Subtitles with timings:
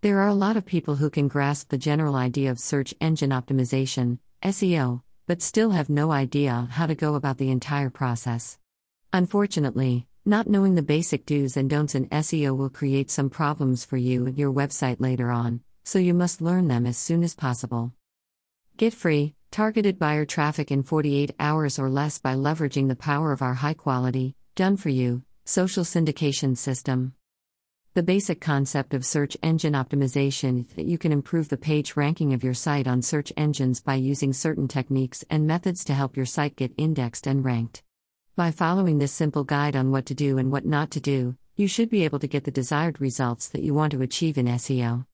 [0.00, 3.30] There are a lot of people who can grasp the general idea of search engine
[3.30, 8.58] optimization, SEO, but still have no idea how to go about the entire process.
[9.12, 13.96] Unfortunately, not knowing the basic do's and don'ts in SEO will create some problems for
[13.96, 17.92] you and your website later on, so you must learn them as soon as possible.
[18.76, 23.42] Get free, targeted buyer traffic in 48 hours or less by leveraging the power of
[23.42, 27.14] our high quality, done for you, social syndication system.
[27.98, 32.32] The basic concept of search engine optimization is that you can improve the page ranking
[32.32, 36.24] of your site on search engines by using certain techniques and methods to help your
[36.24, 37.82] site get indexed and ranked.
[38.36, 41.66] By following this simple guide on what to do and what not to do, you
[41.66, 45.04] should be able to get the desired results that you want to achieve in SEO.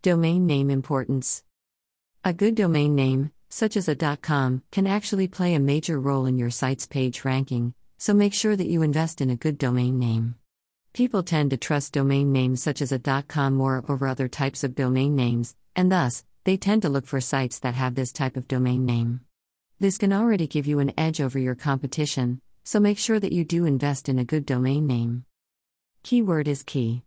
[0.00, 1.44] Domain name importance.
[2.24, 6.38] A good domain name, such as a .com, can actually play a major role in
[6.38, 10.36] your site's page ranking, so make sure that you invest in a good domain name.
[10.96, 14.74] People tend to trust domain names such as a .com more over other types of
[14.74, 18.48] domain names, and thus, they tend to look for sites that have this type of
[18.48, 19.20] domain name.
[19.78, 23.44] This can already give you an edge over your competition, so make sure that you
[23.44, 25.26] do invest in a good domain name.
[26.02, 27.02] Keyword is key.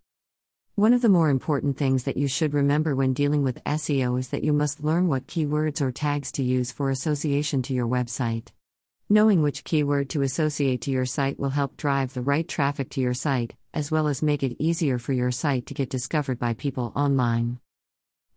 [0.75, 4.27] One of the more important things that you should remember when dealing with SEO is
[4.27, 8.49] that you must learn what keywords or tags to use for association to your website.
[9.11, 13.01] Knowing which keyword to associate to your site will help drive the right traffic to
[13.01, 16.53] your site, as well as make it easier for your site to get discovered by
[16.53, 17.59] people online.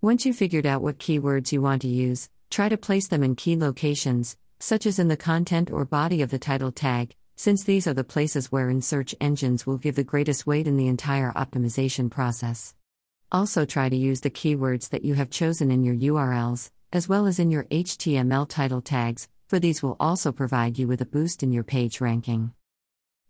[0.00, 3.36] Once you've figured out what keywords you want to use, try to place them in
[3.36, 7.86] key locations, such as in the content or body of the title tag, since these
[7.86, 12.10] are the places wherein search engines will give the greatest weight in the entire optimization
[12.10, 12.74] process.
[13.30, 17.26] Also, try to use the keywords that you have chosen in your URLs, as well
[17.26, 21.42] as in your HTML title tags, for these will also provide you with a boost
[21.42, 22.55] in your page ranking.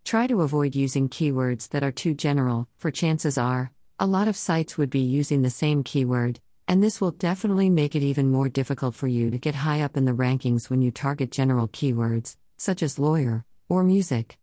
[0.05, 4.37] Try to avoid using keywords that are too general, for chances are, a lot of
[4.37, 8.49] sites would be using the same keyword, and this will definitely make it even more
[8.49, 12.37] difficult for you to get high up in the rankings when you target general keywords,
[12.57, 14.39] such as lawyer or music.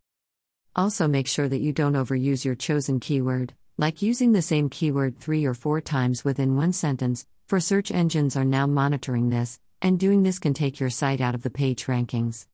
[0.76, 5.18] Also, make sure that you don't overuse your chosen keyword, like using the same keyword
[5.18, 9.98] three or four times within one sentence, for search engines are now monitoring this, and
[9.98, 12.46] doing this can take your site out of the page rankings.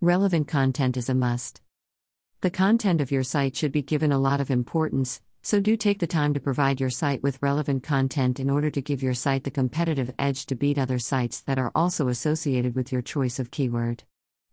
[0.00, 1.60] Relevant content is a must.
[2.40, 5.98] The content of your site should be given a lot of importance, so do take
[5.98, 9.44] the time to provide your site with relevant content in order to give your site
[9.44, 13.50] the competitive edge to beat other sites that are also associated with your choice of
[13.50, 14.04] keyword.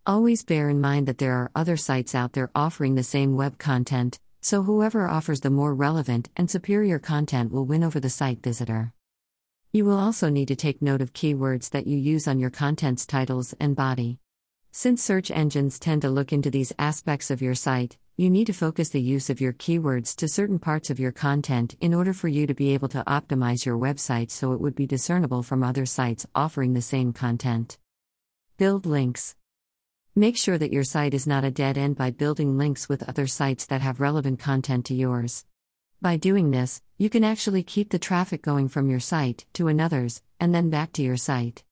[0.06, 3.58] Always bear in mind that there are other sites out there offering the same web
[3.58, 8.42] content, so whoever offers the more relevant and superior content will win over the site
[8.42, 8.94] visitor.
[9.74, 13.06] You will also need to take note of keywords that you use on your content's
[13.06, 14.20] titles and body.
[14.74, 18.54] Since search engines tend to look into these aspects of your site, you need to
[18.54, 22.28] focus the use of your keywords to certain parts of your content in order for
[22.28, 25.86] you to be able to optimize your website so it would be discernible from other
[25.86, 27.78] sites offering the same content.
[28.58, 29.36] Build links.
[30.18, 33.26] Make sure that your site is not a dead end by building links with other
[33.26, 35.46] sites that have relevant content to yours.
[36.02, 40.24] By doing this, you can actually keep the traffic going from your site to another's,
[40.40, 41.64] and then back to your site.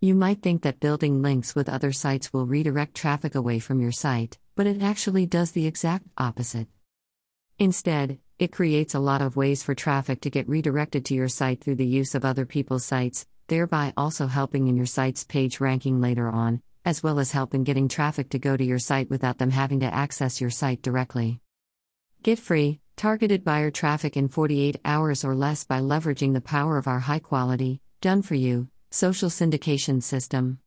[0.00, 3.92] You might think that building links with other sites will redirect traffic away from your
[3.92, 6.68] site, but it actually does the exact opposite.
[7.58, 11.62] Instead, it creates a lot of ways for traffic to get redirected to your site
[11.62, 16.00] through the use of other people's sites, thereby also helping in your site's page ranking
[16.00, 19.50] later on, as well as helping getting traffic to go to your site without them
[19.50, 21.38] having to access your site directly.
[22.22, 26.86] Get free, targeted buyer traffic in 48 hours or less by leveraging the power of
[26.86, 30.58] our high quality, done for you, social syndication system.